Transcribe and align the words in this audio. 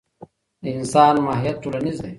د 0.63 0.65
انسان 0.77 1.15
ماهیت 1.25 1.55
ټولنیز 1.63 1.97
دی. 2.03 2.09